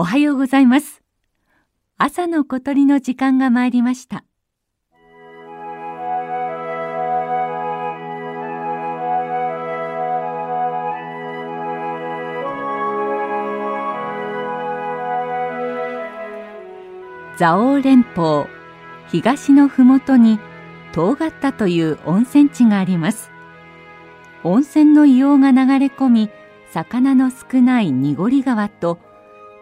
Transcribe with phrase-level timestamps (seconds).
[0.00, 1.02] おはようございます。
[1.96, 4.22] 朝の小鳥の時間が参りました。
[17.36, 18.46] 蔵王連峰
[19.10, 20.38] 東のふもとに
[20.92, 23.32] 遠がったという温泉地があります。
[24.44, 26.30] 温泉の硫黄が流れ込み
[26.70, 29.00] 魚の少ない濁り川と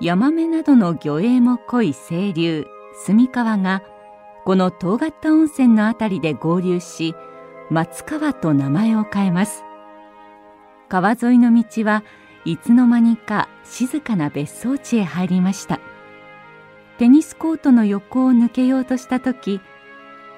[0.00, 2.66] ヤマメなどの魚影も濃い清流
[3.04, 3.82] 住川が
[4.44, 7.14] この遠った温泉のあたりで合流し
[7.70, 9.64] 松川と名前を変えます。
[10.88, 12.02] 川沿いの道は
[12.44, 15.80] いつの間にか静かな別荘地へ入りました。
[16.98, 19.60] テニスコートの横を抜けようとした時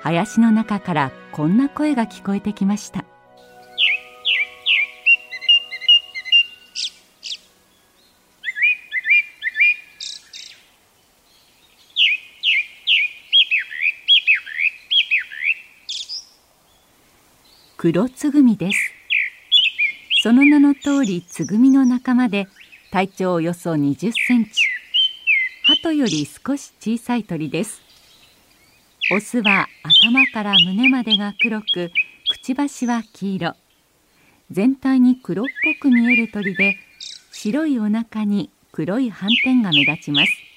[0.00, 3.04] 林の中からこんな声が聞こえてきました
[17.80, 18.92] 「黒つぐみです。
[20.24, 22.48] その名の通りつぐみの仲間で
[22.90, 24.64] 体長およそ20センチ。
[25.62, 27.80] 鳩より少し小さい鳥です。
[29.12, 31.92] オスは頭から胸までが黒く
[32.28, 33.54] くちばしは黄色。
[34.50, 36.74] 全体に黒っぽく見える鳥で
[37.30, 40.47] 白いお腹に黒い斑点が目立ちます。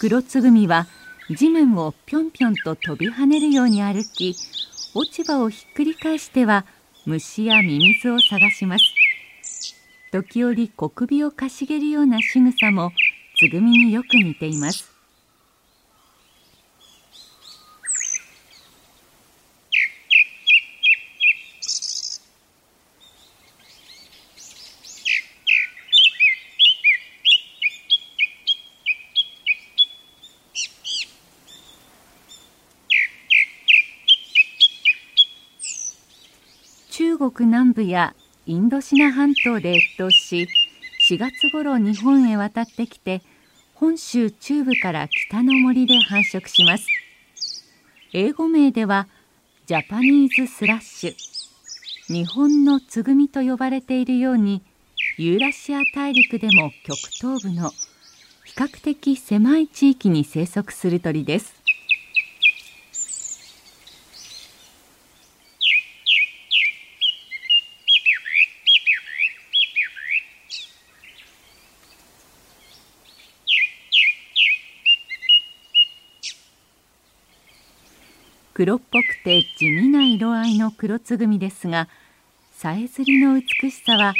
[0.00, 0.86] 黒つぐみは
[1.28, 4.34] 地面をぴょんぴょんと飛び跳ねるように歩き
[4.94, 6.64] 落ち葉をひっくり返しては
[7.04, 8.84] 虫やミミズを探します。
[10.10, 12.92] 時折小首をかしげるような仕草も
[13.36, 14.90] つぐみによく似ています
[36.90, 38.14] 中国南部や
[38.46, 40.48] インドシナ半島で越冬し
[41.06, 43.20] 4月頃日本へ渡ってきて
[43.74, 46.86] 本州中部から北の森で繁殖します。
[48.14, 49.06] 英語名では
[49.66, 51.14] ジャパニーズスラッシュ
[52.06, 54.62] 日本のつぐみと呼ばれているように
[55.18, 57.68] ユーラシア大陸でも極東部の
[58.46, 61.59] 比較的狭い地域に生息する鳥です。
[78.60, 81.88] 黒っぽくて地味な色合いの黒つぐみですが
[82.52, 84.12] さえずりの美しさは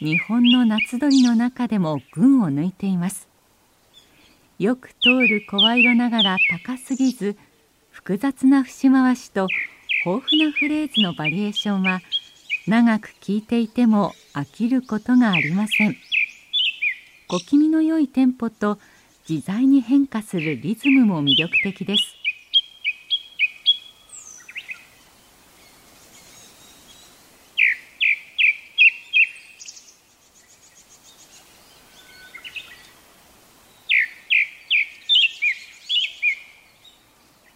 [0.00, 3.26] 日本の夏鳥の中でも群を抜いています。
[4.58, 7.38] よく通る声色ながら高すぎず
[7.90, 9.48] 複雑な節回しと
[10.04, 12.00] 豊富なフレーズのバリエーションは
[12.66, 15.96] 長く聴いていても飽きることがありません。
[17.26, 18.78] 小気味の良いテンポと
[19.26, 22.18] 自在に変化するリズムも魅力的です。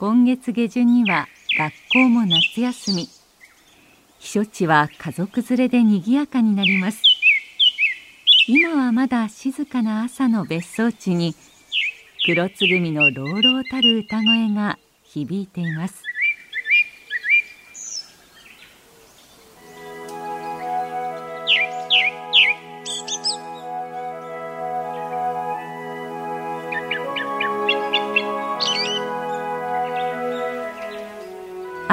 [0.03, 3.09] 今月下旬には学校も夏休み。
[4.19, 7.01] 避暑地は家族連れで賑やかになります。
[8.49, 11.37] 今はまだ静かな朝の別荘地に
[12.27, 16.03] 黒つぐみの朗々たる歌声が響いています。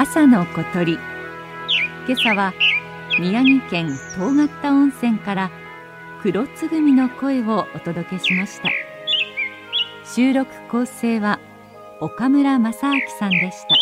[0.02, 0.94] 朝の小鳥。
[2.08, 2.54] 今朝は
[3.18, 5.50] 宮城県遠刈温泉から
[6.22, 8.70] 黒つぐみの声をお届けしました。
[10.06, 11.38] 収録構成は
[12.00, 13.79] 岡村正明さんでした。